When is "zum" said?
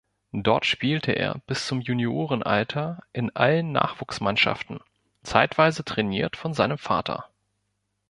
1.67-1.79